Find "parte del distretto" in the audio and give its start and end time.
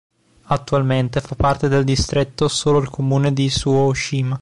1.35-2.47